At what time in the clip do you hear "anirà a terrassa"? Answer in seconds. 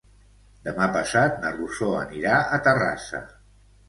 1.97-3.21